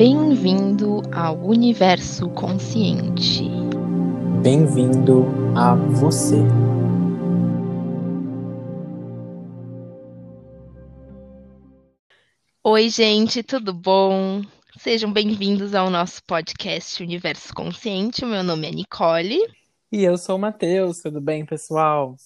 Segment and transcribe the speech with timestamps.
[0.00, 3.44] Bem-vindo ao universo consciente.
[4.42, 6.36] Bem-vindo a você.
[12.64, 14.40] Oi, gente, tudo bom?
[14.78, 18.24] Sejam bem-vindos ao nosso podcast Universo Consciente.
[18.24, 19.38] Meu nome é Nicole.
[19.92, 22.16] E eu sou o Matheus, tudo bem, pessoal?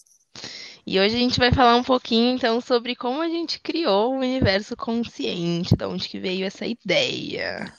[0.87, 4.19] E hoje a gente vai falar um pouquinho então sobre como a gente criou o
[4.19, 7.73] universo consciente, de onde que veio essa ideia.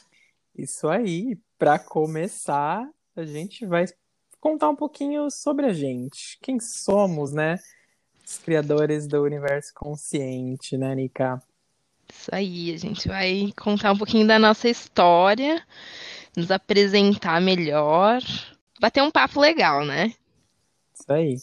[0.57, 3.85] Isso aí, para começar, a gente vai
[4.39, 6.39] contar um pouquinho sobre a gente.
[6.41, 7.59] Quem somos, né?
[8.25, 11.39] Os criadores do universo consciente, né, Nika?
[12.11, 15.63] Isso aí, a gente vai contar um pouquinho da nossa história,
[16.35, 18.19] nos apresentar melhor,
[18.79, 20.11] bater um papo legal, né?
[20.93, 21.35] Isso aí.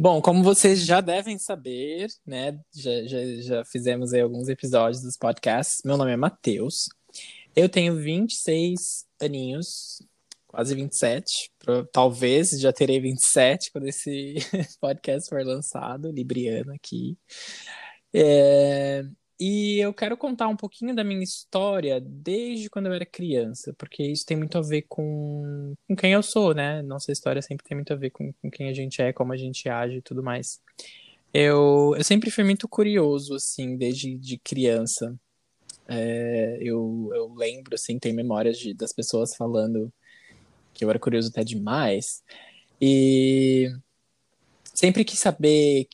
[0.00, 2.56] Bom, como vocês já devem saber, né?
[2.72, 5.80] Já, já, já fizemos aí alguns episódios dos podcasts.
[5.84, 6.88] Meu nome é Matheus.
[7.56, 10.00] Eu tenho 26 aninhos,
[10.46, 11.50] quase 27.
[11.92, 14.36] Talvez já terei 27 quando esse
[14.80, 17.18] podcast for lançado, Libriano aqui.
[18.14, 19.04] É,
[19.40, 24.02] e eu quero contar um pouquinho da minha história desde quando eu era criança, porque
[24.02, 26.82] isso tem muito a ver com, com quem eu sou, né?
[26.82, 29.36] Nossa história sempre tem muito a ver com, com quem a gente é, como a
[29.36, 30.60] gente age e tudo mais.
[31.32, 35.14] Eu, eu sempre fui muito curioso, assim, desde de criança.
[35.86, 39.92] É, eu, eu lembro, assim, tem memórias de, das pessoas falando
[40.74, 42.22] que eu era curioso até demais.
[42.80, 43.70] E
[44.74, 45.88] sempre quis saber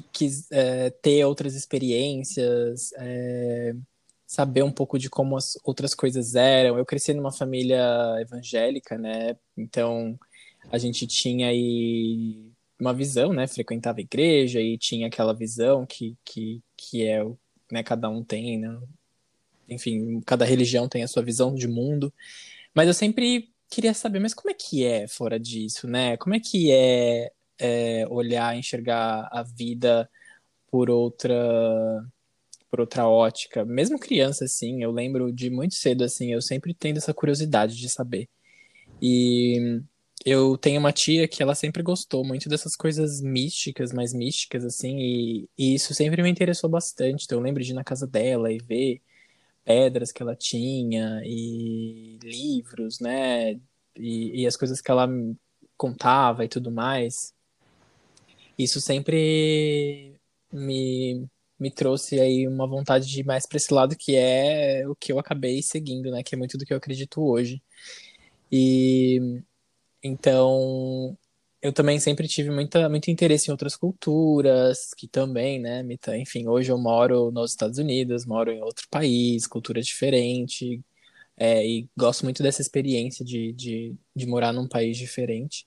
[0.00, 3.74] que quis é, ter outras experiências, é,
[4.26, 6.76] saber um pouco de como as outras coisas eram.
[6.76, 7.80] Eu cresci numa família
[8.20, 9.36] evangélica, né?
[9.56, 10.18] Então
[10.70, 12.50] a gente tinha aí
[12.80, 13.46] uma visão, né?
[13.46, 17.24] Frequentava a igreja e tinha aquela visão que, que, que é,
[17.70, 17.82] né?
[17.84, 18.76] Cada um tem, né?
[19.68, 22.12] Enfim, cada religião tem a sua visão de mundo.
[22.74, 26.16] Mas eu sempre queria saber, mas como é que é fora disso, né?
[26.16, 30.08] Como é que é é, olhar, enxergar a vida
[30.70, 31.34] por outra
[32.70, 33.64] por outra ótica.
[33.64, 37.88] Mesmo criança, assim, eu lembro de muito cedo, assim, eu sempre tendo essa curiosidade de
[37.88, 38.28] saber.
[39.00, 39.80] E
[40.26, 44.98] eu tenho uma tia que ela sempre gostou muito dessas coisas místicas, mais místicas, assim,
[44.98, 47.24] e, e isso sempre me interessou bastante.
[47.24, 49.00] Então eu lembro de ir na casa dela e ver
[49.64, 53.52] pedras que ela tinha e livros, né?
[53.96, 55.08] E, e as coisas que ela
[55.76, 57.33] contava e tudo mais
[58.58, 60.18] isso sempre
[60.52, 61.26] me,
[61.58, 65.12] me trouxe aí uma vontade de ir mais para esse lado que é o que
[65.12, 66.22] eu acabei seguindo, né?
[66.22, 67.62] Que é muito do que eu acredito hoje.
[68.52, 69.42] E
[70.02, 71.16] então
[71.64, 76.46] eu também sempre tive muita, muito interesse em outras culturas, que também, né, me, enfim,
[76.46, 80.84] hoje eu moro nos Estados Unidos, moro em outro país, cultura diferente,
[81.36, 85.66] é, e gosto muito dessa experiência de, de, de morar num país diferente.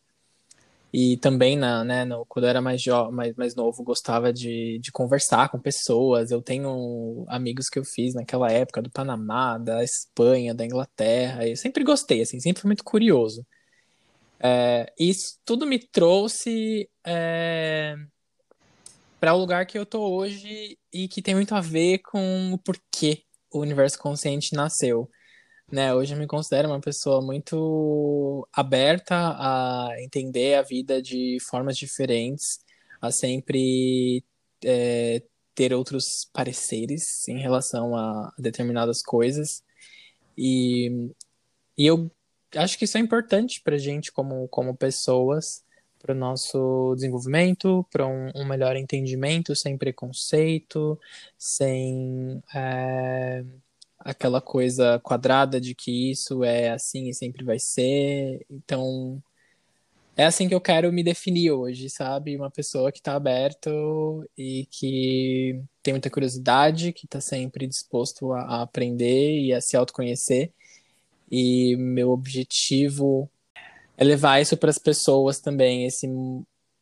[0.94, 2.81] E também, na, né, no, quando eu era mais,
[3.12, 6.31] mais, mais novo, gostava de, de conversar com pessoas.
[6.31, 11.48] Eu tenho amigos que eu fiz naquela época, do Panamá, da Espanha, da Inglaterra.
[11.48, 13.46] Eu sempre gostei, assim, sempre fui muito curioso.
[14.40, 17.96] É, isso tudo me trouxe é,
[19.19, 22.58] para o lugar que eu tô hoje e que tem muito a ver com o
[22.58, 25.09] porquê o universo consciente nasceu
[25.72, 25.94] né?
[25.94, 32.60] Hoje eu me considero uma pessoa muito aberta a entender a vida de formas diferentes,
[33.02, 34.24] a sempre
[34.64, 35.22] é,
[35.54, 39.64] ter outros pareceres em relação a determinadas coisas.
[40.38, 41.12] E,
[41.78, 42.12] e eu
[42.56, 45.66] acho que isso é importante para gente como, como pessoas,
[46.00, 51.00] para o nosso desenvolvimento, para um, um, melhor entendimento, sem preconceito,
[51.38, 52.42] sem.
[52.56, 53.44] É
[54.07, 58.45] aquela coisa quadrada de que isso é assim e sempre vai ser.
[58.50, 59.22] Então,
[60.16, 62.38] é assim que eu quero me definir hoje, sabe?
[62.38, 68.62] Uma pessoa que está aberto e que tem muita curiosidade, que está sempre disposto a,
[68.62, 70.53] aprender e a se autoconhecer.
[71.30, 73.30] E meu objetivo
[73.98, 76.07] é levar isso para as pessoas também, esse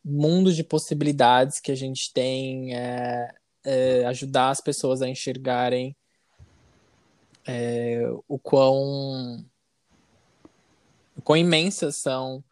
[0.04, 3.34] mundo de possibilidades que a gente tem, é,
[3.64, 5.96] é ajudar as pessoas a enxergarem
[7.46, 9.44] é, o quão
[11.16, 12.44] o quão imensas são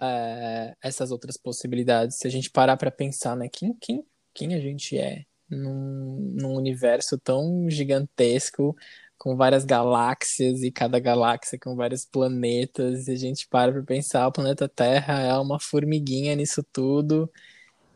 [0.00, 2.18] é, essas outras possibilidades.
[2.18, 4.04] Se a gente parar para pensar, né, quem, quem,
[4.34, 8.76] quem a gente é num, num universo tão gigantesco,
[9.16, 14.26] com várias galáxias e cada galáxia com vários planetas, e a gente para para pensar,
[14.26, 17.30] o planeta Terra é uma formiguinha nisso tudo.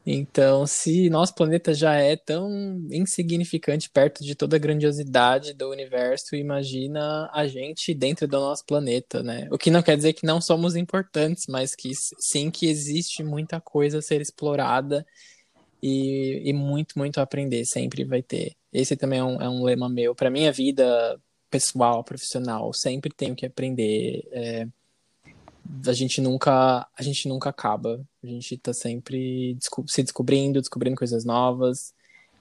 [0.08, 2.48] Então, se nosso planeta já é tão
[2.92, 9.20] insignificante perto de toda a grandiosidade do universo, imagina a gente dentro do nosso planeta,
[9.20, 9.48] né?
[9.50, 13.60] O que não quer dizer que não somos importantes, mas que sim que existe muita
[13.60, 15.04] coisa a ser explorada
[15.82, 18.54] e, e muito, muito a aprender, sempre vai ter.
[18.72, 20.14] Esse também é um, é um lema meu.
[20.14, 21.20] Para minha vida
[21.50, 24.22] pessoal, profissional, sempre tenho que aprender.
[24.30, 24.68] É,
[25.86, 28.04] a gente nunca a gente nunca acaba.
[28.26, 29.56] A gente tá sempre
[29.86, 31.94] se descobrindo, descobrindo coisas novas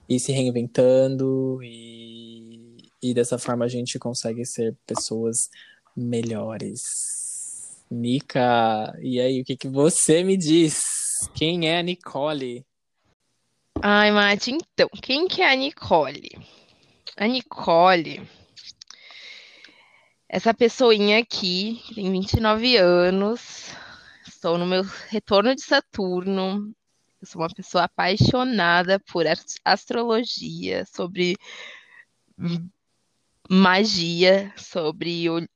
[0.08, 5.48] e se reinventando e, e dessa forma a gente consegue ser pessoas
[5.96, 7.84] melhores.
[7.90, 10.82] Nica, e aí, o que, que você me diz?
[11.34, 12.64] Quem é a Nicole?
[13.80, 16.30] Ai, Mati, então, quem que é a Nicole?
[17.16, 18.20] A Nicole
[20.28, 23.70] essa pessoinha aqui, que tem 29 anos,
[24.28, 26.74] estou no meu retorno de Saturno.
[27.20, 29.24] Eu sou uma pessoa apaixonada por
[29.64, 31.36] astrologia, sobre
[33.48, 35.46] magia, sobre uh,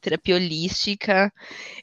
[0.00, 1.32] terapia holística.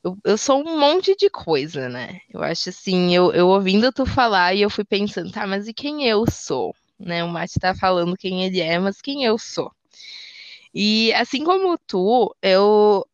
[0.04, 2.20] Eu, eu, sou um monte de coisa, né?
[2.30, 5.74] Eu acho assim, eu, eu ouvindo tu falar e eu fui pensando, tá, mas e
[5.74, 6.76] quem eu sou?
[7.00, 7.24] Né?
[7.24, 9.72] O Mate tá falando quem ele é, mas quem eu sou?
[10.74, 13.06] E assim como tu, eu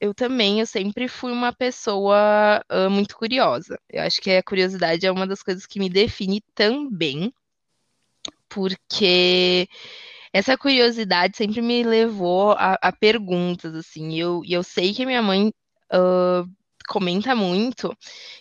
[0.00, 3.78] eu também, eu sempre fui uma pessoa uh, muito curiosa.
[3.88, 7.32] Eu acho que a curiosidade é uma das coisas que me define também,
[8.48, 9.68] porque
[10.32, 14.18] essa curiosidade sempre me levou a, a perguntas, assim.
[14.18, 15.52] Eu, e eu sei que minha mãe
[15.92, 16.48] uh,
[16.90, 17.96] comenta muito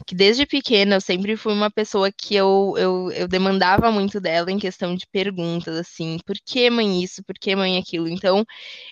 [0.08, 4.52] que desde pequena eu sempre fui uma pessoa que eu, eu, eu demandava muito dela
[4.52, 8.08] em questão de perguntas, assim, por que mãe isso, por que mãe aquilo?
[8.10, 8.44] Então,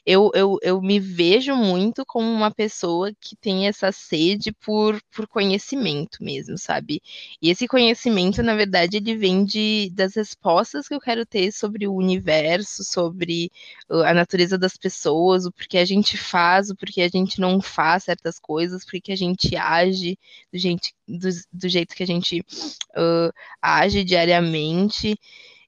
[0.06, 5.28] eu, eu, eu me vejo muito como uma pessoa que tem essa sede por, por
[5.28, 7.02] conhecimento mesmo, sabe?
[7.42, 11.88] E esse conhecimento, na verdade, ele vem de, das respostas que eu quero ter sobre
[11.88, 13.52] o universo, sobre
[13.90, 18.04] a natureza das pessoas, o porquê a gente faz, o porquê a gente não faz
[18.04, 20.20] certas coisas, porque a gente gente age,
[20.52, 25.18] do, gente, do, do jeito que a gente uh, age diariamente.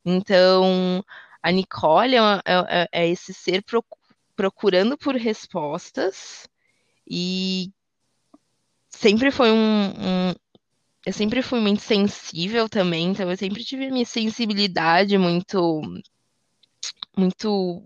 [0.04, 1.04] Então,
[1.42, 3.64] a Nicole é, é, é esse ser
[4.36, 6.48] procurando por respostas
[7.10, 7.72] e
[8.90, 10.34] sempre foi um, um,
[11.06, 15.82] eu sempre fui muito sensível também, então eu sempre tive minha sensibilidade muito
[17.18, 17.84] muito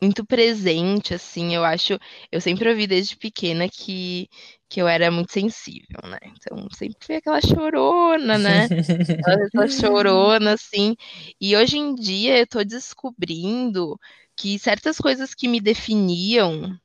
[0.00, 1.98] muito presente, assim, eu acho,
[2.30, 4.28] eu sempre ouvi desde pequena que,
[4.74, 6.18] que eu era muito sensível, né?
[6.24, 8.66] Então, sempre fui aquela chorona, né?
[9.46, 10.96] aquela chorona, assim.
[11.40, 13.96] E hoje em dia eu tô descobrindo
[14.36, 16.76] que certas coisas que me definiam,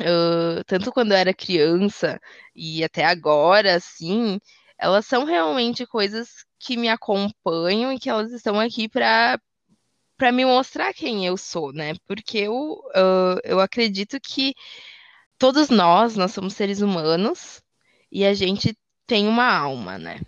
[0.00, 2.18] uh, tanto quando eu era criança
[2.56, 4.40] e até agora, assim,
[4.78, 9.38] elas são realmente coisas que me acompanham e que elas estão aqui para
[10.16, 11.92] para me mostrar quem eu sou, né?
[12.06, 14.54] Porque eu, uh, eu acredito que
[15.38, 17.62] todos nós, nós somos seres humanos
[18.10, 18.76] e a gente
[19.06, 20.20] tem uma alma, né?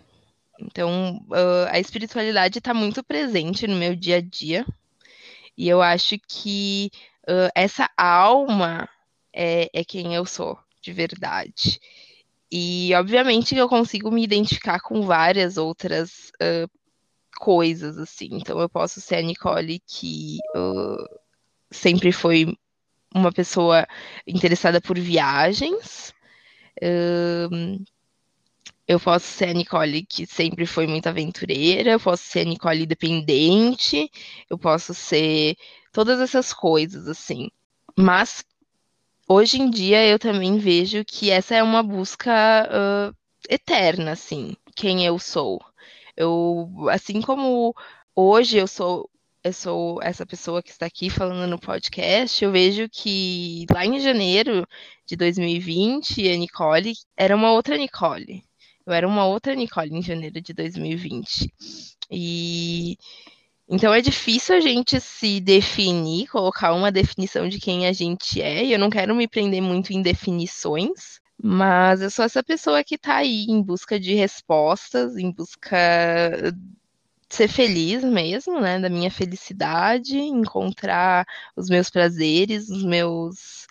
[0.59, 4.65] Então, uh, a espiritualidade está muito presente no meu dia a dia
[5.57, 6.91] e eu acho que
[7.23, 8.89] uh, essa alma
[9.33, 11.79] é, é quem eu sou de verdade.
[12.51, 16.69] E obviamente eu consigo me identificar com várias outras uh,
[17.37, 18.29] coisas, assim.
[18.31, 20.37] Então eu posso ser a Nicole que
[21.69, 22.57] sempre foi
[23.13, 23.87] uma pessoa
[24.25, 26.13] interessada por viagens.
[28.87, 32.85] Eu posso ser a Nicole que sempre foi muito aventureira, eu posso ser a Nicole
[32.85, 34.09] dependente,
[34.49, 35.57] eu posso ser
[35.91, 37.49] todas essas coisas, assim.
[37.97, 38.45] Mas
[39.27, 42.31] hoje em dia eu também vejo que essa é uma busca
[43.11, 43.15] uh,
[43.49, 45.59] eterna, assim, quem eu sou.
[46.15, 47.75] Eu, assim como
[48.15, 49.09] hoje eu sou
[49.47, 53.99] eu sou essa pessoa que está aqui falando no podcast, eu vejo que lá em
[53.99, 54.67] janeiro
[55.05, 58.43] de 2020, a Nicole era uma outra Nicole.
[58.85, 61.53] Eu era uma outra Nicole em janeiro de 2020.
[62.11, 62.97] E
[63.69, 68.63] então é difícil a gente se definir, colocar uma definição de quem a gente é,
[68.63, 72.95] e eu não quero me prender muito em definições, mas eu sou essa pessoa que
[72.95, 76.53] está aí em busca de respostas, em busca
[77.29, 78.79] ser feliz mesmo, né?
[78.79, 83.67] Da minha felicidade, encontrar os meus prazeres, os meus.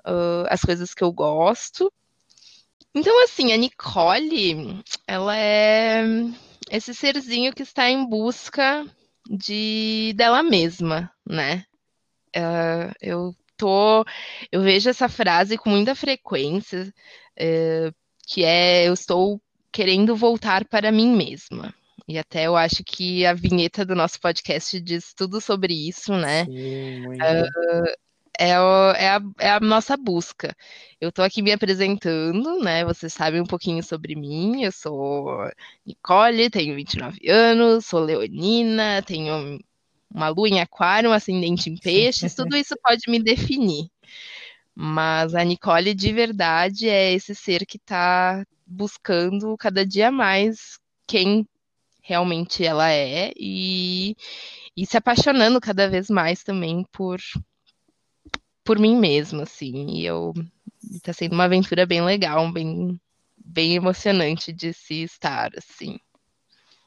[0.00, 1.92] Uh, as coisas que eu gosto.
[2.94, 6.02] Então, assim, a Nicole, ela é
[6.70, 8.86] esse serzinho que está em busca
[9.28, 11.64] de dela mesma, né?
[12.36, 14.04] Uh, eu tô,
[14.50, 16.92] eu vejo essa frase com muita frequência,
[17.36, 17.92] é,
[18.26, 19.40] que é eu estou
[19.70, 21.74] querendo voltar para mim mesma.
[22.08, 26.44] E até eu acho que a vinheta do nosso podcast diz tudo sobre isso, né?
[26.44, 27.22] Sim, muito.
[27.22, 30.56] Uh, é, o, é, a, é, a, nossa busca.
[30.98, 32.84] Eu estou aqui me apresentando, né?
[32.86, 34.62] Vocês sabem um pouquinho sobre mim.
[34.62, 35.28] Eu sou
[35.84, 39.58] Nicole, tenho 29 anos, sou leonina, tenho
[40.12, 43.88] uma lua em aquário, um ascendente em peixes, tudo isso pode me definir.
[44.74, 51.46] Mas a Nicole de verdade é esse ser que está buscando cada dia mais quem
[52.10, 54.16] realmente ela é e,
[54.76, 57.20] e se apaixonando cada vez mais também por
[58.64, 59.90] por mim mesma, assim.
[59.90, 60.34] E eu
[61.04, 63.00] tá sendo uma aventura bem legal, bem
[63.38, 65.98] bem emocionante de se estar, assim.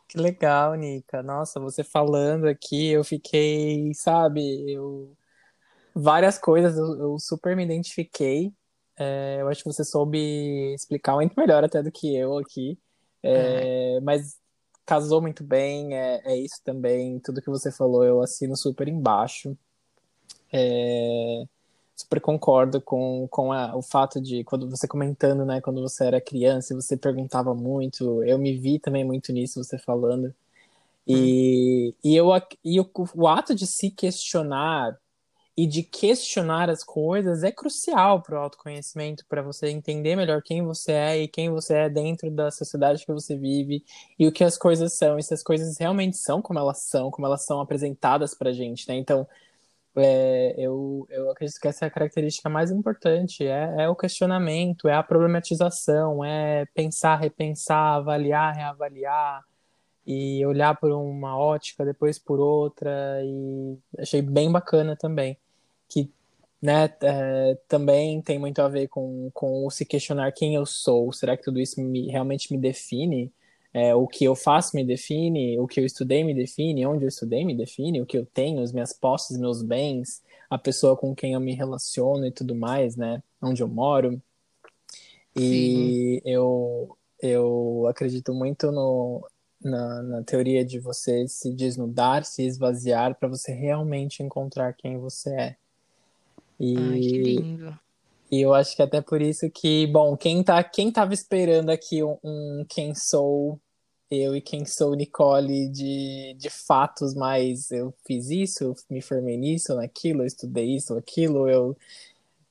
[0.10, 1.24] Que legal, Nica.
[1.24, 5.16] Nossa, você falando aqui, eu fiquei, sabe, eu
[5.96, 8.54] várias coisas eu, eu super me identifiquei.
[8.98, 12.78] É, eu acho que você soube explicar muito melhor até do que eu aqui.
[13.24, 14.43] É, Mas
[14.86, 17.20] casou muito bem, é, é isso também.
[17.20, 19.58] Tudo que você falou eu assino super embaixo.
[20.52, 21.44] É,
[21.96, 26.22] super concordo com, com a, o fato de quando você comentando, né, quando você era
[26.22, 28.24] criança, você perguntava muito.
[28.24, 30.34] Eu me vi também muito nisso, você falando.
[31.08, 32.00] E, hum.
[32.04, 32.30] e, eu,
[32.64, 34.98] e o, o ato de se questionar
[35.56, 40.64] e de questionar as coisas é crucial para o autoconhecimento, para você entender melhor quem
[40.64, 43.84] você é e quem você é dentro da sociedade que você vive
[44.18, 47.12] e o que as coisas são, e se as coisas realmente são como elas são,
[47.12, 48.96] como elas são apresentadas para gente, né?
[48.96, 49.28] Então,
[49.96, 54.88] é, eu, eu acredito que essa é a característica mais importante, é, é o questionamento,
[54.88, 59.44] é a problematização, é pensar, repensar, avaliar, reavaliar,
[60.06, 65.38] e olhar por uma ótica, depois por outra, e achei bem bacana também.
[65.94, 66.10] Que
[66.62, 71.12] né, é, também tem muito a ver com, com o se questionar quem eu sou.
[71.12, 73.32] Será que tudo isso me, realmente me define?
[73.74, 77.10] É, o que eu faço me define, o que eu estudei me define, onde eu
[77.10, 81.16] estudei me define, o que eu tenho, as minhas posses, meus bens, a pessoa com
[81.16, 83.22] quem eu me relaciono e tudo mais, né?
[83.42, 84.22] Onde eu moro.
[85.36, 86.32] E Sim.
[86.32, 89.28] eu, eu acredito muito no,
[89.64, 95.30] na, na teoria de você se desnudar, se esvaziar para você realmente encontrar quem você
[95.34, 95.56] é.
[96.64, 97.80] E, Ai, que lindo.
[98.32, 102.02] E eu acho que até por isso que, bom, quem tá, quem tava esperando aqui
[102.02, 103.60] um, um quem sou
[104.10, 109.38] eu e quem sou Nicole de, de fatos mais eu fiz isso, eu me formei
[109.38, 111.76] nisso, naquilo, eu estudei isso, aquilo, eu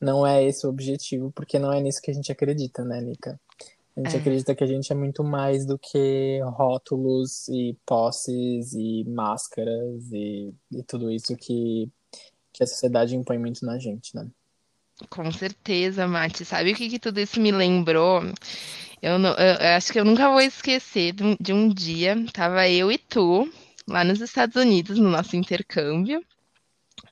[0.01, 3.41] não é esse o objetivo, porque não é nisso que a gente acredita, né, Nica?
[3.97, 4.19] A gente é.
[4.21, 10.53] acredita que a gente é muito mais do que rótulos e posses e máscaras e,
[10.71, 11.91] e tudo isso que,
[12.53, 14.29] que a sociedade impõe muito na gente, né?
[15.09, 16.45] Com certeza, Mati.
[16.45, 18.23] Sabe o que, que tudo isso me lembrou?
[19.01, 22.69] Eu, não, eu, acho que eu nunca vou esquecer de um, de um dia, tava
[22.69, 23.51] eu e tu
[23.89, 26.25] lá nos Estados Unidos, no nosso intercâmbio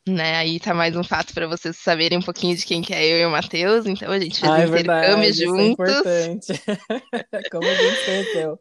[0.06, 0.37] né?
[0.37, 3.18] Aí tá mais um fato para vocês saberem um pouquinho de quem que é eu
[3.18, 3.87] e o Matheus.
[3.87, 5.88] Então a gente fez ah, é intercâmbio verdade, juntos.
[5.88, 6.52] Isso é importante.
[7.50, 8.61] como a gente se conheceu.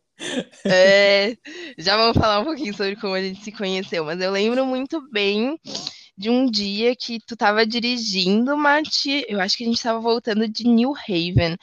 [0.66, 1.38] É,
[1.78, 5.02] já vamos falar um pouquinho sobre como a gente se conheceu, mas eu lembro muito
[5.12, 5.58] bem
[6.20, 9.26] de um dia que tu tava dirigindo, Mati.
[9.30, 11.56] Eu acho que a gente tava voltando de New Haven.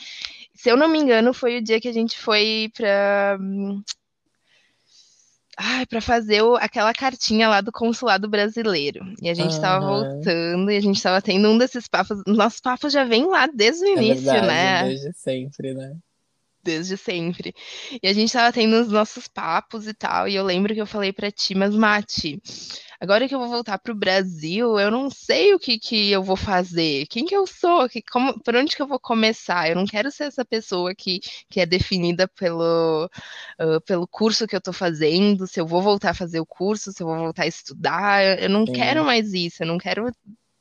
[0.55, 3.39] Se eu não me engano, foi o dia que a gente foi para
[5.59, 9.05] ai, para fazer o, aquela cartinha lá do consulado brasileiro.
[9.21, 10.15] E a gente estava uhum.
[10.15, 12.23] voltando e a gente estava tendo um desses papos.
[12.27, 14.89] Nossos papos já vem lá desde o é início, é verdade, né?
[14.89, 15.95] Desde sempre, né?
[16.67, 17.55] Desde sempre.
[18.03, 20.29] E a gente estava tendo os nossos papos e tal.
[20.29, 22.41] E eu lembro que eu falei para ti, mas Mati,
[23.01, 26.23] Agora que eu vou voltar para o Brasil, eu não sei o que, que eu
[26.23, 29.69] vou fazer, quem que eu sou, que, como, por onde que eu vou começar.
[29.69, 31.21] Eu não quero ser essa pessoa que,
[31.51, 33.07] que é definida pelo,
[33.61, 36.93] uh, pelo curso que eu estou fazendo, se eu vou voltar a fazer o curso,
[36.93, 38.25] se eu vou voltar a estudar.
[38.25, 38.73] Eu, eu não Sim.
[38.73, 40.11] quero mais isso, eu não quero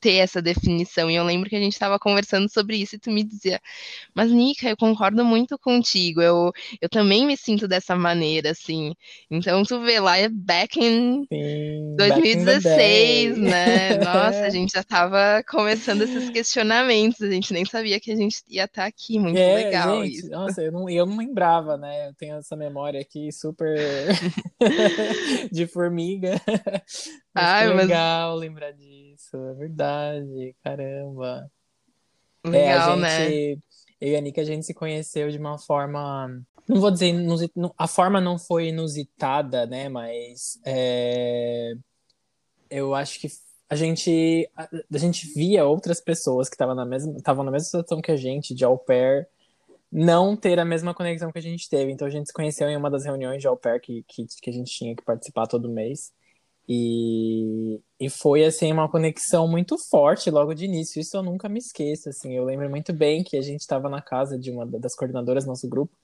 [0.06, 1.10] ter essa definição.
[1.10, 3.60] E eu lembro que a gente estava conversando sobre isso e tu me dizia,
[4.14, 8.94] mas Nica, eu concordo muito contigo, eu, eu também me sinto dessa maneira, assim.
[9.32, 13.98] Então tu vê lá, é back in Sim, 2016, back in né?
[14.06, 18.44] Nossa, a gente já estava começando esses questionamentos, a gente nem sabia que a gente
[18.48, 20.30] ia estar tá aqui, muito é, legal gente, isso.
[20.30, 22.10] Nossa, eu não, eu não lembrava, né?
[22.10, 23.76] Eu tenho essa memória aqui super
[25.52, 26.40] de formiga.
[27.34, 28.40] Mas Ai, legal mas...
[28.42, 31.50] lembrar disso, é verdade, caramba.
[32.44, 33.52] Legal, é, a gente, né?
[34.00, 36.42] Eu e a Nika, a gente se conheceu de uma forma.
[36.68, 37.14] Não vou dizer.
[37.78, 39.90] A forma não foi inusitada, né?
[39.90, 40.60] Mas.
[40.66, 41.74] É,
[42.70, 43.28] eu acho que
[43.70, 47.66] a gente, a, a gente via outras pessoas que estavam na mesma, estavam na mesma
[47.66, 49.28] situação que a gente, de au pair,
[49.92, 51.92] não ter a mesma conexão que a gente teve.
[51.92, 54.50] Então a gente se conheceu em uma das reuniões de au pair que, que, que
[54.50, 56.14] a gente tinha que participar todo mês.
[56.68, 61.00] E, e foi assim uma conexão muito forte logo de início.
[61.00, 62.10] Isso eu nunca me esqueço.
[62.10, 65.46] Assim, eu lembro muito bem que a gente estava na casa de uma das coordenadoras
[65.46, 65.96] do nosso grupo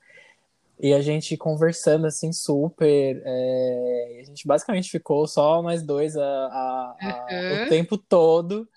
[0.82, 3.22] e a gente conversando assim super.
[3.24, 7.66] É, a gente basicamente ficou só nós dois a, a, a, uhum.
[7.66, 8.68] o tempo todo.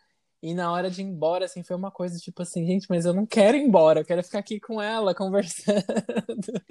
[0.44, 3.14] E na hora de ir embora, assim, foi uma coisa tipo assim, gente, mas eu
[3.14, 5.82] não quero ir embora, eu quero ficar aqui com ela, conversando.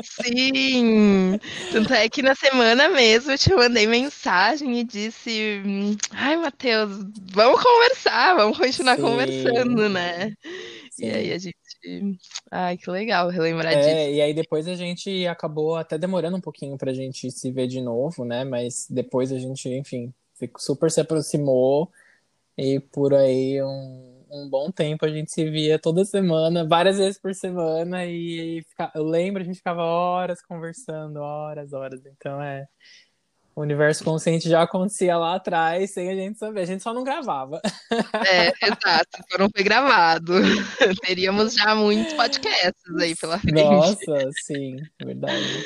[0.03, 1.39] Sim!
[1.71, 5.63] Tanto é que na semana mesmo eu te mandei mensagem e disse:
[6.11, 6.99] Ai, Matheus,
[7.31, 9.01] vamos conversar, vamos continuar Sim.
[9.01, 10.35] conversando, né?
[10.91, 11.05] Sim.
[11.05, 11.57] E aí a gente.
[12.51, 14.15] Ai, que legal relembrar é, disso.
[14.15, 17.81] E aí depois a gente acabou até demorando um pouquinho pra gente se ver de
[17.81, 18.43] novo, né?
[18.43, 20.13] Mas depois a gente, enfim,
[20.59, 21.89] super se aproximou.
[22.57, 27.19] E por aí um, um bom tempo a gente se via toda semana, várias vezes
[27.19, 32.01] por semana, e fica, eu lembro, a gente ficava horas conversando, horas, horas.
[32.05, 32.67] Então é.
[33.55, 36.61] O universo consciente já acontecia lá atrás, sem a gente saber.
[36.61, 37.61] A gente só não gravava.
[38.25, 39.23] É, exato.
[39.37, 40.33] Não foi gravado.
[41.05, 43.63] Teríamos já muitos podcasts aí pela frente.
[43.63, 45.63] Nossa, sim, verdade.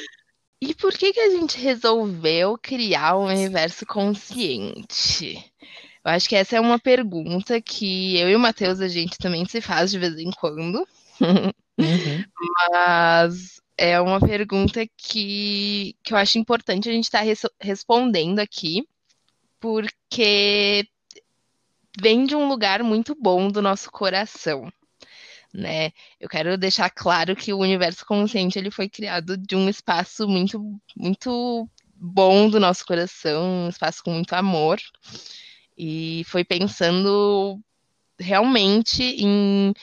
[0.62, 5.41] E por que, que a gente resolveu criar um universo consciente?
[6.07, 9.43] Eu acho que essa é uma pergunta que eu e o Matheus a gente também
[9.45, 10.87] se faz de vez em quando.
[11.19, 12.23] Uhum.
[12.71, 18.39] Mas é uma pergunta que, que eu acho importante a gente estar tá res respondendo
[18.39, 18.87] aqui,
[19.59, 20.87] porque
[21.99, 24.71] vem de um lugar muito bom do nosso coração.
[25.53, 25.91] Né?
[26.21, 30.79] Eu quero deixar claro que o universo consciente ele foi criado de um espaço muito
[30.95, 34.79] muito bom do nosso coração, um espaço com muito amor.
[35.77, 37.60] E foi pensando
[38.19, 39.74] realmente em,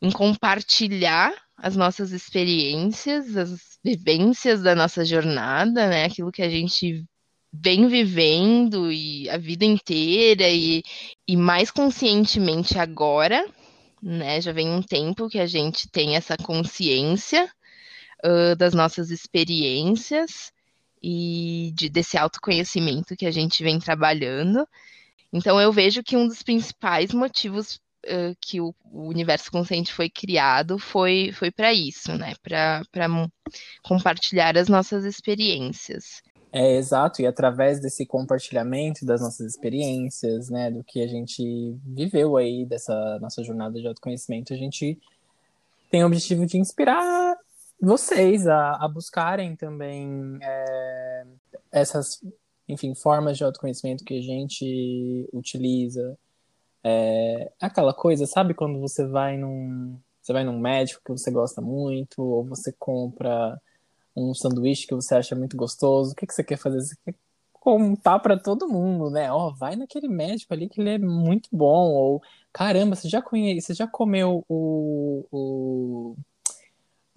[0.00, 6.04] em compartilhar as nossas experiências, as vivências da nossa jornada, né?
[6.04, 7.04] Aquilo que a gente
[7.52, 10.82] vem vivendo e a vida inteira e,
[11.26, 13.44] e mais conscientemente agora,
[14.02, 14.40] né?
[14.40, 17.50] Já vem um tempo que a gente tem essa consciência
[18.24, 20.52] uh, das nossas experiências
[21.02, 24.66] e de, desse autoconhecimento que a gente vem trabalhando.
[25.32, 30.08] Então eu vejo que um dos principais motivos uh, que o, o, universo consciente foi
[30.08, 32.34] criado foi, foi para isso, né?
[32.42, 32.82] Para
[33.82, 36.22] compartilhar as nossas experiências.
[36.50, 42.38] É exato, e através desse compartilhamento das nossas experiências, né, do que a gente viveu
[42.38, 44.98] aí dessa nossa jornada de autoconhecimento, a gente
[45.90, 47.36] tem o objetivo de inspirar
[47.80, 51.24] vocês a, a buscarem também é,
[51.70, 52.18] essas
[52.68, 56.18] enfim, formas de autoconhecimento que a gente utiliza.
[56.84, 61.60] É aquela coisa, sabe quando você vai num, você vai num médico que você gosta
[61.60, 63.60] muito, ou você compra
[64.14, 66.80] um sanduíche que você acha muito gostoso, o que, que você quer fazer?
[66.80, 67.14] Você quer
[67.52, 69.32] contar para todo mundo, né?
[69.32, 73.22] Ó, oh, vai naquele médico ali que ele é muito bom, ou caramba, você já
[73.22, 76.16] conhece, você já comeu o, o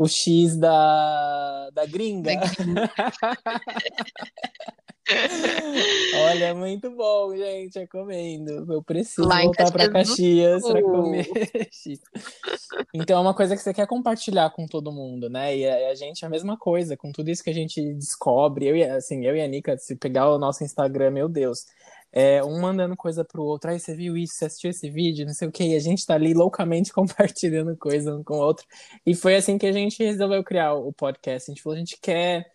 [0.01, 2.35] o X da, da gringa.
[2.35, 2.91] Da gringa.
[6.15, 7.79] Olha, muito bom, gente.
[7.79, 8.71] Recomendo.
[8.71, 11.27] Eu preciso Lá voltar para Caxias para comer.
[12.93, 15.57] então é uma coisa que você quer compartilhar com todo mundo, né?
[15.57, 18.67] E a, a, gente é a mesma coisa, com tudo isso que a gente descobre.
[18.67, 21.65] Eu e, assim, eu e a Nika, se pegar o nosso Instagram, meu Deus.
[22.13, 25.33] É, um mandando coisa pro outro, aí você viu isso, você assistiu esse vídeo, não
[25.33, 28.65] sei o que, e a gente tá ali loucamente compartilhando coisa um com o outro.
[29.05, 31.49] E foi assim que a gente resolveu criar o podcast.
[31.49, 32.51] A gente falou, a gente quer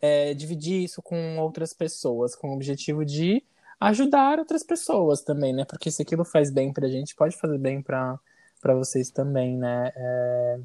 [0.00, 3.42] é, dividir isso com outras pessoas, com o objetivo de
[3.80, 5.64] ajudar outras pessoas também, né?
[5.64, 8.18] Porque se aquilo faz bem pra gente, pode fazer bem pra,
[8.60, 9.92] pra vocês também, né?
[9.96, 10.60] É...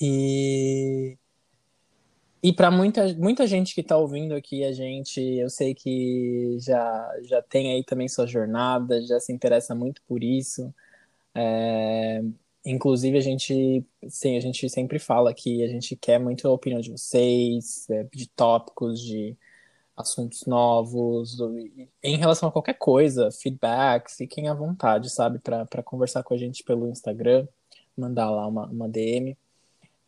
[0.00, 1.18] E.
[2.42, 7.12] E para muita, muita gente que está ouvindo aqui a gente, eu sei que já,
[7.22, 10.72] já tem aí também sua jornada, já se interessa muito por isso.
[11.34, 12.22] É,
[12.66, 16.80] Inclusive, a gente, sim, a gente sempre fala que a gente quer muito a opinião
[16.80, 19.36] de vocês, é, de tópicos, de
[19.96, 21.38] assuntos novos,
[22.02, 26.64] em relação a qualquer coisa, feedback, fiquem à vontade, sabe, para conversar com a gente
[26.64, 27.46] pelo Instagram,
[27.96, 29.36] mandar lá uma, uma DM.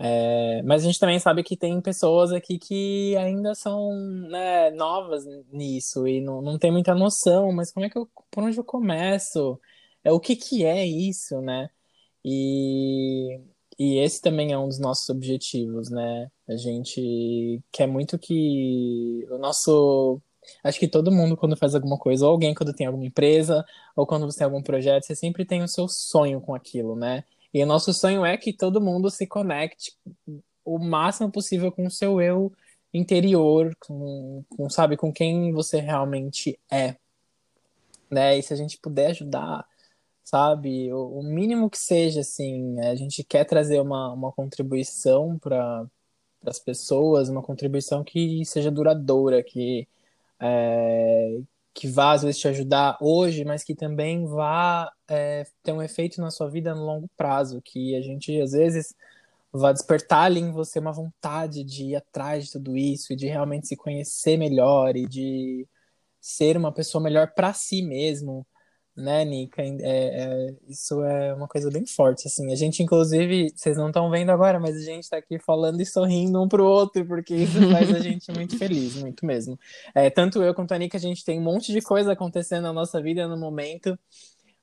[0.01, 3.95] É, mas a gente também sabe que tem pessoas aqui que ainda são
[4.29, 8.43] né, novas nisso e não, não tem muita noção, mas como é que eu, por
[8.45, 9.61] onde eu começo?
[10.05, 11.71] É, o que que é isso, né?
[12.31, 13.41] E,
[13.79, 16.31] e esse também é um dos nossos objetivos, né?
[16.47, 20.21] A gente quer muito que o nosso.
[20.63, 23.65] Acho que todo mundo, quando faz alguma coisa, ou alguém quando tem alguma empresa,
[23.97, 27.25] ou quando você tem algum projeto, você sempre tem o seu sonho com aquilo, né?
[27.53, 29.97] E o nosso sonho é que todo mundo se conecte
[30.65, 32.53] o máximo possível com o seu eu
[32.93, 36.97] interior, com, com sabe, com quem você realmente é.
[38.11, 38.39] Né?
[38.39, 39.67] E se a gente puder ajudar,
[40.29, 45.87] sabe, o, o mínimo que seja, assim, a gente quer trazer uma, uma contribuição para
[46.47, 49.89] as pessoas, uma contribuição que seja duradoura, que,
[50.41, 51.41] é,
[51.75, 56.21] que vá às vezes te ajudar hoje, mas que também vá é, ter um efeito
[56.21, 58.95] na sua vida no longo prazo, que a gente às vezes
[59.53, 63.27] vai despertar ali em você uma vontade de ir atrás de tudo isso e de
[63.27, 65.67] realmente se conhecer melhor e de
[66.21, 68.47] ser uma pessoa melhor para si mesmo,
[68.99, 69.63] né, Nika?
[69.63, 72.53] É, é, isso é uma coisa bem forte, assim.
[72.53, 75.87] A gente, inclusive, vocês não estão vendo agora, mas a gente está aqui falando e
[75.87, 79.59] sorrindo um pro outro, porque isso faz a gente muito feliz, muito mesmo.
[79.95, 82.73] É, tanto eu quanto a Nika, a gente tem um monte de coisa acontecendo na
[82.73, 83.99] nossa vida no momento,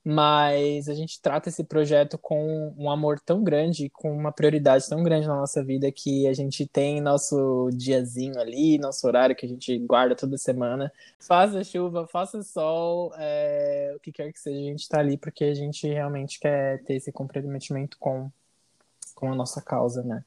[0.07, 5.01] mas a gente trata esse projeto com um amor tão grande, com uma prioridade tão
[5.01, 9.49] grande na nossa vida que a gente tem nosso diazinho ali, nosso horário que a
[9.49, 10.93] gente guarda toda semana.
[11.19, 15.43] Faça chuva, faça sol, é, o que quer que seja, a gente está ali porque
[15.43, 18.29] a gente realmente quer ter esse comprometimento com,
[19.15, 20.23] com a nossa causa, né?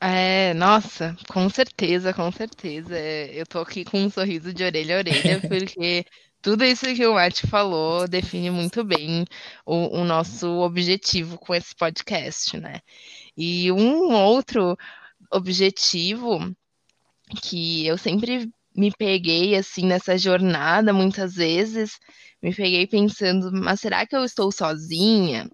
[0.00, 2.98] É, nossa, com certeza, com certeza.
[2.98, 6.04] Eu tô aqui com um sorriso de orelha a orelha, porque
[6.42, 9.24] tudo isso que o Matt falou define muito bem
[9.64, 12.80] o, o, nosso objetivo com esse podcast, né?
[13.36, 14.76] E um outro
[15.30, 16.54] objetivo
[17.42, 21.98] que eu sempre me peguei assim nessa jornada, muitas vezes,
[22.42, 25.50] me peguei pensando, mas será que eu estou sozinha?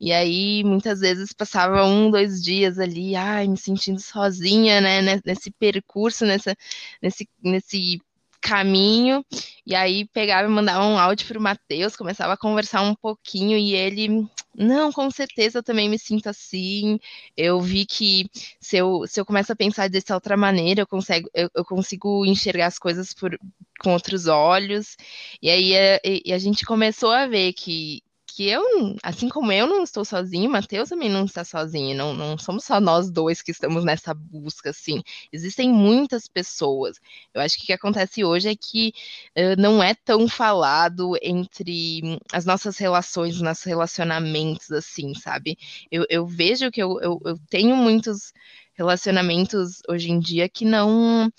[0.00, 5.50] E aí, muitas vezes, passava um, dois dias ali, ai, me sentindo sozinha, né, nesse
[5.52, 6.56] percurso, nessa,
[7.00, 8.00] nesse, nesse
[8.46, 9.24] caminho,
[9.66, 13.58] e aí pegava e mandava um áudio para o Matheus, começava a conversar um pouquinho,
[13.58, 14.24] e ele,
[14.56, 17.00] não, com certeza eu também me sinto assim.
[17.36, 18.30] Eu vi que
[18.60, 22.24] se eu, se eu começo a pensar dessa outra maneira, eu consigo, eu, eu consigo
[22.24, 23.36] enxergar as coisas por,
[23.80, 24.96] com outros olhos.
[25.42, 28.02] E aí é, e a gente começou a ver que
[28.36, 28.62] que eu,
[29.02, 32.78] assim como eu não estou sozinho, Matheus também não está sozinho, não, não somos só
[32.78, 37.00] nós dois que estamos nessa busca, assim, existem muitas pessoas.
[37.32, 38.92] Eu acho que o que acontece hoje é que
[39.38, 45.56] uh, não é tão falado entre as nossas relações, nossos relacionamentos, assim, sabe?
[45.90, 48.34] Eu, eu vejo que eu, eu, eu tenho muitos
[48.74, 51.32] relacionamentos hoje em dia que não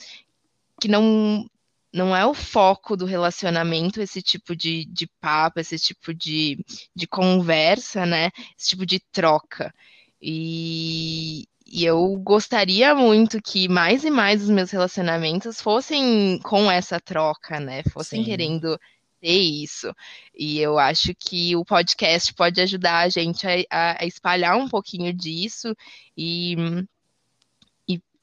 [0.82, 1.48] que não
[1.94, 6.64] não é o foco do relacionamento esse tipo de, de papo, esse tipo de,
[6.96, 8.30] de conversa, né?
[8.58, 9.74] Esse tipo de troca.
[10.22, 17.00] E, e eu gostaria muito que mais e mais os meus relacionamentos fossem com essa
[17.00, 17.84] troca, né?
[17.92, 18.26] Fossem Sim.
[18.30, 18.80] querendo
[19.20, 19.94] ter isso.
[20.36, 25.14] E eu acho que o podcast pode ajudar a gente a, a espalhar um pouquinho
[25.14, 25.76] disso
[26.16, 26.56] e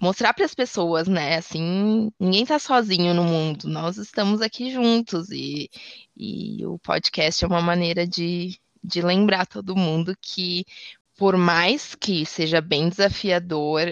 [0.00, 1.36] mostrar para as pessoas, né?
[1.36, 5.70] Assim, ninguém está sozinho no mundo, nós estamos aqui juntos e,
[6.16, 10.64] e o podcast é uma maneira de, de lembrar todo mundo que
[11.16, 13.82] por mais que seja bem desafiador,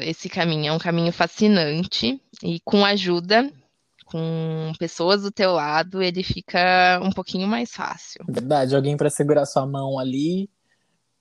[0.00, 3.48] esse caminho é um caminho fascinante e com ajuda,
[4.04, 8.24] com pessoas do teu lado, ele fica um pouquinho mais fácil.
[8.28, 10.50] Verdade, alguém para segurar sua mão ali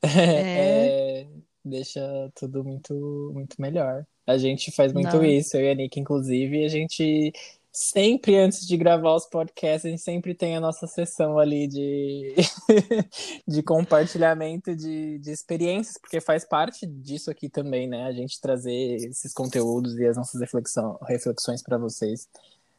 [0.03, 1.21] é...
[1.21, 1.27] É,
[1.63, 2.01] deixa
[2.35, 4.05] tudo muito, muito melhor.
[4.25, 5.23] A gente faz muito Não.
[5.23, 7.33] isso, eu e a Nick, inclusive, a gente
[7.71, 12.35] sempre, antes de gravar os podcasts, a gente sempre tem a nossa sessão ali de,
[13.47, 18.03] de compartilhamento de, de experiências, porque faz parte disso aqui também, né?
[18.03, 22.27] A gente trazer esses conteúdos e as nossas reflexão, reflexões para vocês.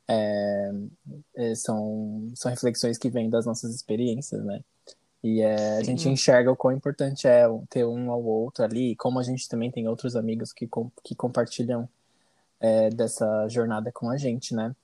[0.09, 0.71] É,
[1.37, 4.63] é, são, são reflexões que vêm das nossas experiências, né?
[5.23, 9.21] E é, a gente enxerga o quão importante é ter um ao outro ali, como
[9.21, 11.89] a gente também tem outros amigos que, com, que compartilham
[12.59, 14.75] é, dessa jornada com a gente, né?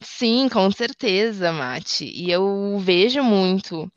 [0.00, 2.04] Sim, com certeza, Mati.
[2.04, 3.90] E eu vejo muito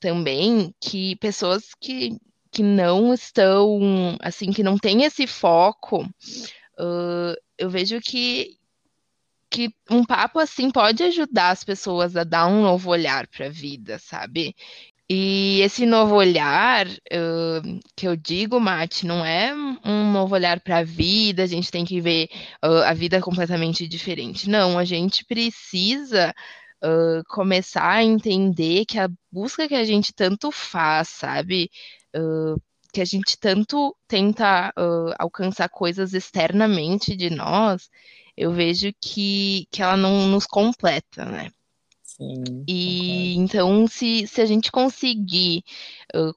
[0.00, 2.16] também que pessoas que,
[2.50, 8.56] que não estão, assim, que não têm esse foco, uh, eu vejo que,
[9.50, 13.50] que um papo assim pode ajudar as pessoas a dar um novo olhar para a
[13.50, 14.54] vida, sabe?
[15.10, 20.78] E esse novo olhar uh, que eu digo, Mate, não é um novo olhar para
[20.78, 22.28] a vida, a gente tem que ver
[22.62, 24.50] uh, a vida completamente diferente.
[24.50, 26.34] Não, a gente precisa
[26.84, 31.70] uh, começar a entender que a busca que a gente tanto faz, sabe?
[32.92, 34.72] que a gente tanto tenta
[35.18, 37.88] alcançar coisas externamente de nós,
[38.36, 41.50] eu vejo que, que ela não nos completa, né?
[42.18, 42.64] Sim.
[42.66, 45.62] E então, se, se a gente conseguir
[46.14, 46.34] uh,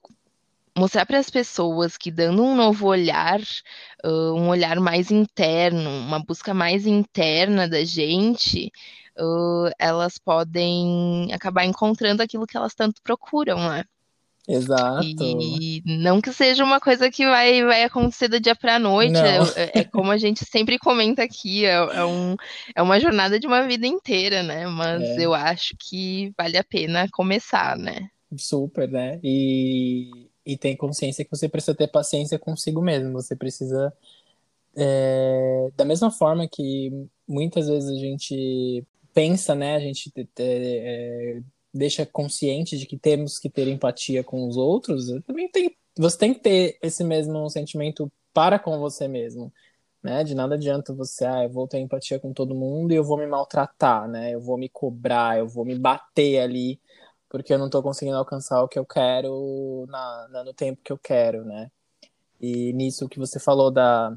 [0.78, 3.40] mostrar para as pessoas que dando um novo olhar,
[4.04, 8.70] uh, um olhar mais interno, uma busca mais interna da gente,
[9.18, 13.84] uh, elas podem acabar encontrando aquilo que elas tanto procuram, né?
[14.46, 15.04] Exato.
[15.04, 19.16] E não que seja uma coisa que vai, vai acontecer do dia para a noite,
[19.16, 22.34] é, é, é, como a gente sempre comenta aqui, é, é, um,
[22.74, 24.66] é uma jornada de uma vida inteira, né?
[24.66, 25.24] Mas é.
[25.24, 28.10] eu acho que vale a pena começar, né?
[28.36, 29.20] Super, né?
[29.22, 33.92] E, e tem consciência que você precisa ter paciência consigo mesmo, você precisa.
[34.74, 36.90] É, da mesma forma que
[37.28, 39.76] muitas vezes a gente pensa, né?
[39.76, 41.40] A gente é,
[41.72, 46.34] deixa consciente de que temos que ter empatia com os outros, também tem, você tem
[46.34, 49.52] que ter esse mesmo sentimento para com você mesmo,
[50.02, 50.24] né?
[50.24, 53.18] De nada adianta você, ah, eu vou ter empatia com todo mundo e eu vou
[53.18, 54.34] me maltratar, né?
[54.34, 56.80] Eu vou me cobrar, eu vou me bater ali
[57.32, 60.92] porque eu não estou conseguindo alcançar o que eu quero na, na, no tempo que
[60.92, 61.70] eu quero, né?
[62.38, 64.14] E nisso que você falou da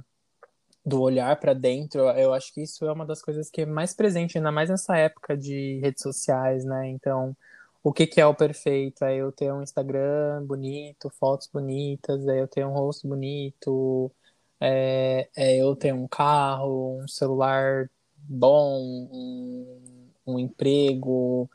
[0.85, 3.93] do olhar para dentro, eu acho que isso é uma das coisas que é mais
[3.93, 6.87] presente, ainda mais nessa época de redes sociais, né?
[6.89, 7.35] Então,
[7.83, 9.03] o que, que é o perfeito?
[9.05, 14.11] É eu ter um Instagram bonito, fotos bonitas, é eu ter um rosto bonito,
[14.59, 18.79] é, é eu ter um carro, um celular bom,
[19.11, 21.49] um, um emprego,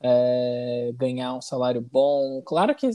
[0.00, 2.42] é, ganhar um salário bom.
[2.42, 2.90] Claro que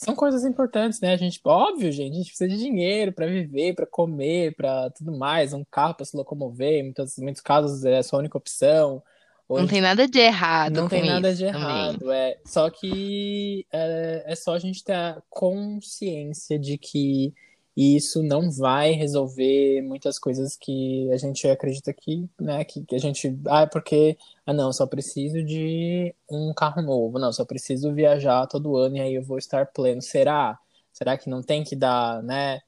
[0.00, 1.12] são coisas importantes, né?
[1.12, 5.12] A gente, óbvio, gente, a gente precisa de dinheiro para viver, para comer, para tudo
[5.12, 9.02] mais, um carro para se locomover, em muitos, muitos casos é a sua única opção.
[9.46, 10.72] Hoje, não tem nada de errado.
[10.72, 12.38] Não tem nada de errado, é.
[12.46, 17.34] Só que é, é só a gente ter a consciência de que
[17.76, 22.98] isso não vai resolver muitas coisas que a gente acredita que, né, que, que a
[22.98, 27.92] gente, ah, é porque, ah, não, só preciso de um carro novo, não, só preciso
[27.94, 30.02] viajar todo ano e aí eu vou estar pleno.
[30.02, 30.58] Será?
[30.92, 32.60] Será que não tem que dar, né,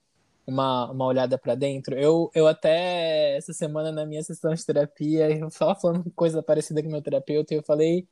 [0.47, 1.95] uma, uma olhada para dentro?
[1.97, 6.83] Eu, eu até, essa semana na minha sessão de terapia, eu estava falando coisa parecida
[6.83, 8.07] com meu terapeuta e eu falei,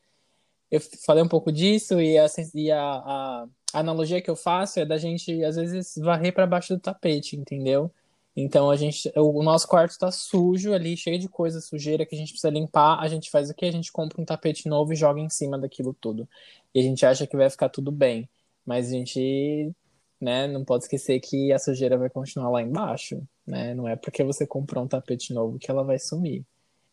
[0.70, 4.87] eu falei um pouco disso e a, e a, a analogia que eu faço é
[4.87, 7.90] da gente, às vezes, varrer para baixo do tapete, entendeu?
[8.37, 12.18] Então a gente, o nosso quarto está sujo ali, cheio de coisa sujeira que a
[12.18, 13.00] gente precisa limpar.
[13.00, 13.66] A gente faz o quê?
[13.66, 16.28] A gente compra um tapete novo e joga em cima daquilo tudo.
[16.74, 18.28] E a gente acha que vai ficar tudo bem,
[18.64, 19.72] mas a gente,
[20.20, 23.74] né, não pode esquecer que a sujeira vai continuar lá embaixo, né?
[23.74, 26.44] Não é porque você comprou um tapete novo que ela vai sumir.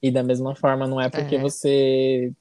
[0.02, 1.40] E da mesma forma, não é porque é.
[1.40, 2.34] você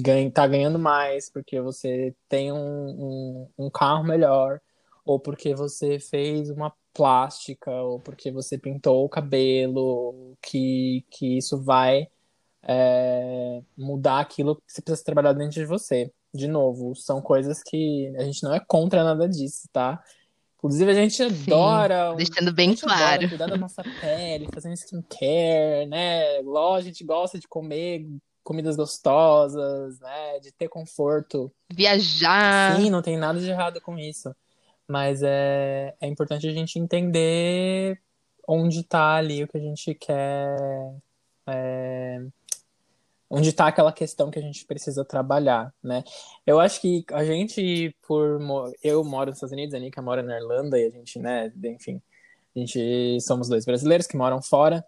[0.00, 4.60] ganha, tá ganhando mais, porque você tem um, um, um carro melhor,
[5.04, 11.62] ou porque você fez uma plástica, ou porque você pintou o cabelo, que, que isso
[11.62, 12.08] vai
[12.62, 16.10] é, mudar aquilo que você precisa trabalhar dentro de você.
[16.32, 20.02] De novo, são coisas que a gente não é contra nada disso, tá?
[20.56, 22.10] Inclusive, a gente adora.
[22.10, 23.28] Sim, deixando bem claro.
[23.28, 26.40] Cuidar da nossa pele, fazendo skincare, né?
[26.40, 28.06] Lógico, a gente gosta de comer
[28.44, 30.38] comidas gostosas, né?
[30.40, 31.50] De ter conforto.
[31.72, 32.76] Viajar.
[32.76, 34.34] Sim, não tem nada de errado com isso.
[34.86, 37.98] Mas é, é importante a gente entender
[38.46, 40.94] onde está ali o que a gente quer.
[41.46, 42.22] É,
[43.28, 46.04] onde está aquela questão que a gente precisa trabalhar, né?
[46.46, 48.38] Eu acho que a gente, por
[48.82, 52.00] eu moro nos Estados Unidos, a Nika mora na Irlanda e a gente, né, enfim,
[52.54, 54.84] a gente somos dois brasileiros que moram fora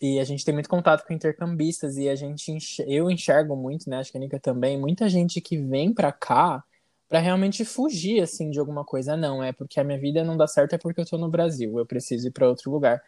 [0.00, 3.98] e a gente tem muito contato com intercambistas e a gente eu enxergo muito, né,
[3.98, 6.64] acho que a Nika também, muita gente que vem para cá
[7.08, 10.46] para realmente fugir assim de alguma coisa, não, é porque a minha vida não dá
[10.46, 13.02] certo é porque eu tô no Brasil, eu preciso ir para outro lugar.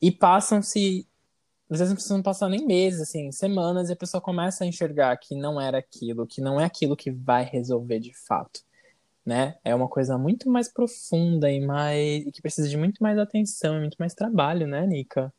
[0.00, 1.06] E passam-se
[1.70, 5.16] às vezes não precisam passar nem meses, assim, semanas, e a pessoa começa a enxergar
[5.16, 8.60] que não era aquilo, que não é aquilo que vai resolver de fato,
[9.24, 9.56] né?
[9.64, 13.80] É uma coisa muito mais profunda e mais e que precisa de muito mais atenção,
[13.80, 15.32] muito mais trabalho, né, Nika?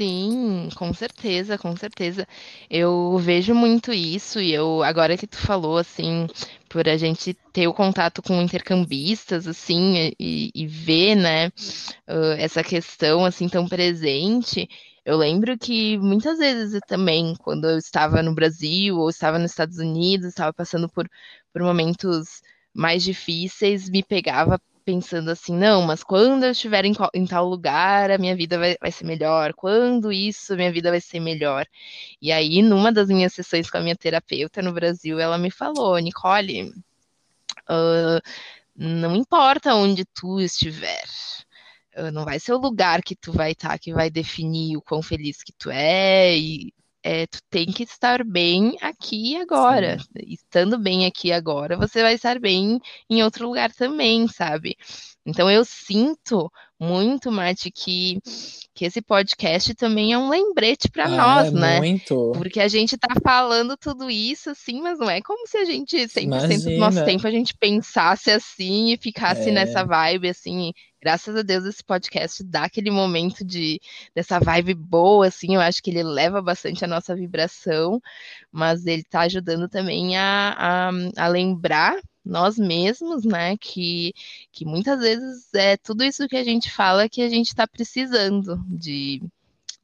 [0.00, 2.26] Sim, com certeza, com certeza.
[2.70, 6.26] Eu vejo muito isso e eu, agora que tu falou, assim,
[6.70, 11.48] por a gente ter o contato com intercambistas, assim, e, e ver, né,
[12.08, 14.66] uh, essa questão, assim, tão presente,
[15.04, 19.76] eu lembro que muitas vezes também, quando eu estava no Brasil ou estava nos Estados
[19.78, 21.06] Unidos, estava passando por,
[21.52, 22.40] por momentos
[22.72, 28.10] mais difíceis, me pegava pensando assim, não, mas quando eu estiver em, em tal lugar,
[28.10, 29.52] a minha vida vai, vai, ser melhor.
[29.54, 31.66] Quando isso, minha vida vai ser melhor.
[32.20, 35.98] E aí, numa das minhas sessões com a minha terapeuta no Brasil, ela me falou,
[35.98, 36.70] Nicole,
[37.68, 38.20] uh,
[38.76, 41.04] não importa onde tu estiver,
[42.12, 45.02] não vai ser o lugar que tu vai estar tá, que vai definir o quão
[45.02, 49.98] feliz que tu é e é, tu tem que estar bem aqui agora.
[49.98, 50.06] Sim.
[50.26, 54.76] Estando bem aqui agora, você vai estar bem em outro lugar também, sabe?
[55.24, 58.18] Então eu sinto muito, Mate, que,
[58.74, 61.78] que esse podcast também é um lembrete para ah, nós, é né?
[61.78, 62.32] Muito.
[62.34, 65.96] Porque a gente tá falando tudo isso, assim, mas não é como se a gente,
[65.96, 66.70] 100% Imagina.
[66.70, 69.52] do nosso tempo, a gente pensasse assim e ficasse é.
[69.52, 70.72] nessa vibe, assim.
[71.02, 73.80] Graças a Deus esse podcast dá aquele momento de
[74.14, 78.00] dessa vibe boa, assim, eu acho que ele leva bastante a nossa vibração,
[78.52, 83.56] mas ele tá ajudando também a, a, a lembrar nós mesmos, né?
[83.56, 84.12] Que,
[84.52, 88.62] que muitas vezes é tudo isso que a gente fala que a gente está precisando
[88.68, 89.22] de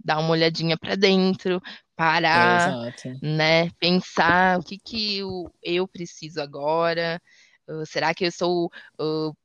[0.05, 1.61] dar uma olhadinha para dentro,
[1.97, 3.71] parar, é, né?
[3.81, 7.21] Pensar o que, que eu, eu preciso agora.
[7.69, 8.67] Uh, será que eu estou
[9.01, 9.37] uh,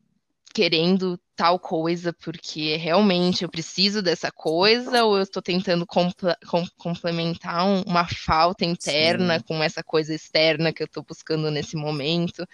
[0.53, 6.65] querendo tal coisa porque realmente eu preciso dessa coisa ou eu estou tentando compl com
[6.77, 9.45] complementar um, uma falta interna Sim.
[9.47, 12.45] com essa coisa externa que eu estou buscando nesse momento.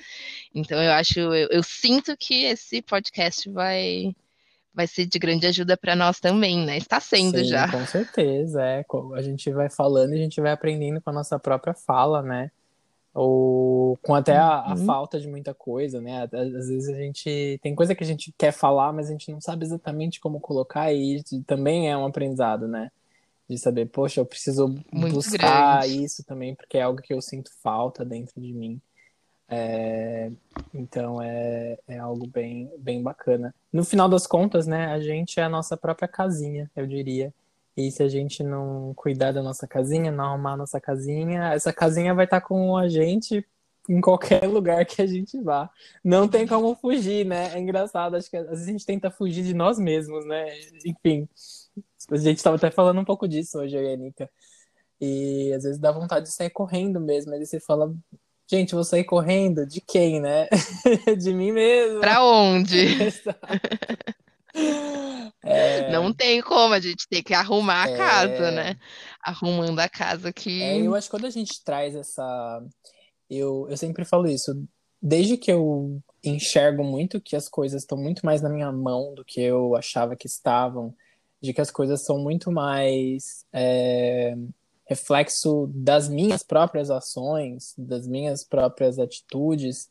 [0.54, 4.16] Então eu acho, eu, eu sinto que esse podcast vai
[4.78, 6.78] vai ser de grande ajuda para nós também, né?
[6.78, 7.68] Está sendo Sim, já.
[7.72, 8.86] Com certeza, é.
[9.16, 12.52] A gente vai falando e a gente vai aprendendo com a nossa própria fala, né?
[13.18, 14.86] Ou com até a, a, uhum.
[14.86, 16.30] falta de muita coisa, né?
[16.32, 19.42] Às vezes a gente tem coisa que a gente quer falar, mas a gente não
[19.42, 22.92] sabe exatamente como colocar e também é um aprendizado, né?
[23.50, 26.04] De saber, poxa, eu preciso Muito buscar grande.
[26.04, 28.80] isso também porque é algo que eu sinto falta dentro de mim.
[29.50, 30.30] É...
[30.72, 33.52] Então é, é algo bem, bem bacana.
[33.74, 34.88] No final das contas, né?
[34.94, 37.34] A gente é a nossa própria casinha, eu diria.
[37.78, 41.72] E se a gente não cuidar da nossa casinha, não arrumar a nossa casinha, essa
[41.72, 43.46] casinha vai estar com a gente
[43.88, 45.70] em qualquer lugar que a gente vá.
[46.04, 47.54] Não tem como fugir, né?
[47.54, 50.48] É engraçado, acho que às vezes a gente tenta fugir de nós mesmos, né?
[50.84, 51.30] Enfim,
[52.10, 54.30] a gente estava até falando um pouco disso hoje, eu e a Anica.
[55.00, 57.32] E às vezes dá vontade de sair correndo mesmo.
[57.32, 57.94] Aí você fala,
[58.50, 59.68] gente, vou sair correndo?
[59.68, 60.48] De quem, né?
[61.16, 62.00] de mim mesmo.
[62.00, 62.88] Pra onde?
[65.44, 65.90] É...
[65.92, 67.98] Não tem como, a gente tem que arrumar a é...
[67.98, 68.76] casa, né?
[69.22, 70.62] Arrumando a casa que.
[70.62, 72.64] É, eu acho que quando a gente traz essa.
[73.30, 74.62] Eu, eu sempre falo isso.
[75.02, 79.24] Desde que eu enxergo muito que as coisas estão muito mais na minha mão do
[79.24, 80.94] que eu achava que estavam,
[81.42, 84.36] de que as coisas são muito mais é,
[84.86, 89.90] reflexo das minhas próprias ações, das minhas próprias atitudes,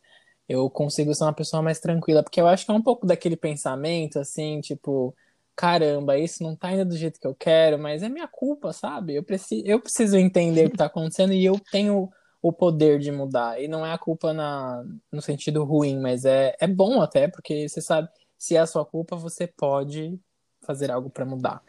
[0.49, 3.37] eu consigo ser uma pessoa mais tranquila, porque eu acho que é um pouco daquele
[3.37, 5.15] pensamento, assim, tipo,
[5.57, 9.15] caramba, isso não tá indo do jeito que eu quero, mas é minha culpa, sabe?
[9.17, 12.11] Eu preciso, eu preciso entender o que tá acontecendo e eu tenho
[12.43, 13.61] o poder de mudar.
[13.61, 17.69] E não é a culpa na, no sentido ruim, mas é, é bom até, porque
[17.69, 20.21] você sabe, se é a sua culpa, você pode
[20.65, 21.63] fazer algo para mudar.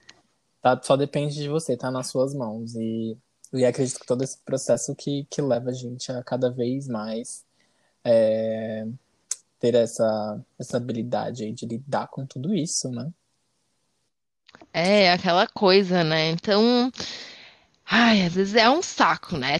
[0.61, 0.79] Tá?
[0.83, 2.75] Só depende de você, tá nas suas mãos.
[2.75, 3.17] E,
[3.53, 7.46] e acredito que todo esse processo que, que leva a gente a cada vez mais
[8.09, 8.87] é,
[9.59, 13.11] ter essa, essa habilidade aí de lidar com tudo isso, né?
[14.71, 16.29] É, aquela coisa, né?
[16.29, 16.89] Então,
[17.85, 19.59] ai, às vezes é um saco, né?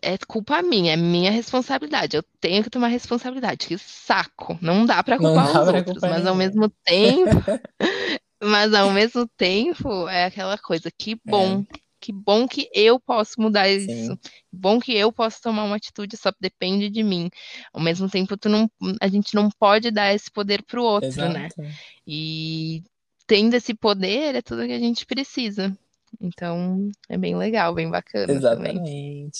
[0.00, 2.16] É culpa minha, é minha responsabilidade.
[2.16, 3.66] Eu tenho que tomar responsabilidade.
[3.66, 4.58] Que saco.
[4.60, 7.30] Não dá para culpar dá os pra outros, mas ao mesmo tempo,
[8.42, 10.90] mas ao mesmo tempo é aquela coisa.
[10.90, 13.76] Que bom é que bom que eu posso mudar Sim.
[13.76, 14.18] isso.
[14.52, 17.30] Bom que eu posso tomar uma atitude, só depende de mim.
[17.72, 18.68] Ao mesmo tempo, tu não,
[19.00, 21.46] a gente não pode dar esse poder pro outro, né?
[21.46, 21.62] Exato.
[21.62, 21.72] né?
[22.04, 22.82] E
[23.24, 25.76] tendo esse poder é tudo que a gente precisa.
[26.20, 28.78] Então, é bem legal, bem bacana Exatamente.
[28.78, 29.30] Também.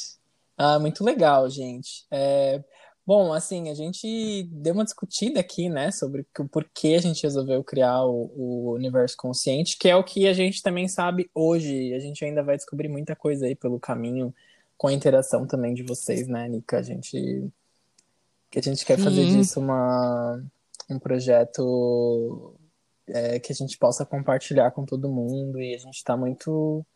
[0.57, 2.07] Ah, muito legal, gente.
[2.11, 2.63] É,
[3.05, 7.63] Bom, assim, a gente deu uma discutida aqui, né, sobre o porquê a gente resolveu
[7.65, 11.93] criar o, o, universo consciente, que é o que a gente também sabe hoje.
[11.95, 14.33] A gente ainda vai descobrir muita coisa aí pelo caminho,
[14.77, 16.79] com a interação também de vocês, né, Nika?
[16.79, 17.51] A gente,
[18.49, 19.05] que a gente quer Sim.
[19.05, 20.41] fazer disso uma,
[20.89, 22.55] um projeto
[23.09, 26.87] é, que a gente possa compartilhar com todo mundo e a gente está muito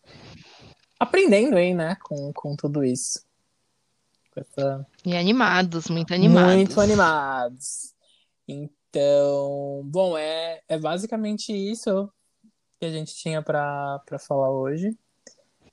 [1.00, 3.25] aprendendo aí, né, com, com tudo isso.
[4.36, 4.86] Essa...
[5.04, 6.54] E animados, muito animados.
[6.54, 7.94] Muito animados.
[8.46, 12.08] Então, bom, é, é basicamente isso
[12.78, 14.96] que a gente tinha para falar hoje.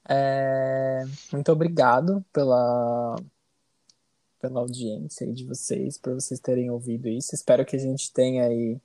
[0.07, 3.15] É, muito obrigado pela,
[4.39, 7.35] pela audiência de vocês, por vocês terem ouvido isso.
[7.35, 8.79] Espero que a gente tenha aí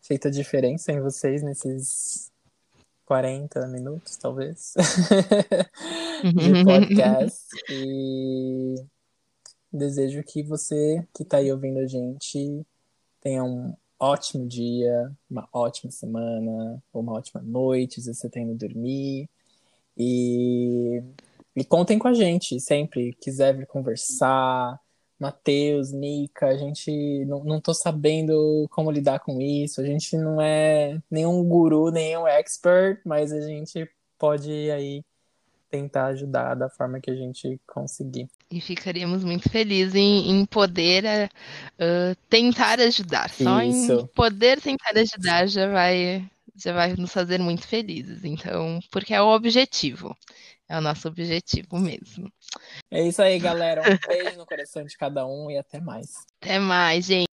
[0.00, 2.32] feito a diferença em vocês nesses
[3.04, 4.74] 40 minutos, talvez,
[6.34, 7.46] de podcast.
[7.70, 8.76] e
[9.72, 12.64] desejo que você que está aí ouvindo a gente
[13.20, 19.28] tenha um ótimo dia, uma ótima semana, uma ótima noite, se você está indo dormir.
[19.96, 21.02] E
[21.54, 24.80] E contem com a gente sempre, quiser vir conversar.
[25.18, 29.80] Matheus, Nica, a gente não, não tô sabendo como lidar com isso.
[29.80, 35.04] A gente não é nenhum guru, nenhum expert, mas a gente pode aí
[35.72, 38.28] tentar ajudar da forma que a gente conseguir.
[38.50, 43.30] E ficaríamos muito felizes em, em poder uh, tentar ajudar.
[43.30, 43.92] Só Isso.
[43.92, 48.22] em poder tentar ajudar já vai, já vai nos fazer muito felizes.
[48.22, 50.14] Então, porque é o objetivo.
[50.68, 52.30] É o nosso objetivo mesmo.
[52.90, 53.82] É isso aí, galera.
[53.82, 56.10] Um beijo no coração de cada um e até mais.
[56.40, 57.26] Até mais, gente.